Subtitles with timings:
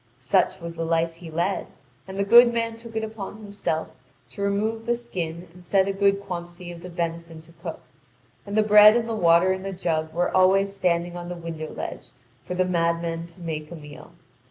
[0.17, 1.67] Such was the life he led;
[2.07, 3.89] and the good man took it upon himself
[4.29, 7.81] to remove the skin and set a good quantity of the venison to cook;
[8.43, 11.71] and the bread and the water in the jug was always standing on the window
[11.71, 12.09] ledge
[12.47, 14.11] for the madman to make a meal.